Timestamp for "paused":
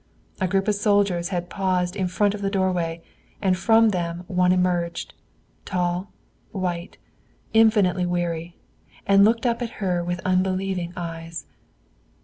1.47-1.95